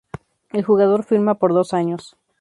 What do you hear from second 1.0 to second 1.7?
firma por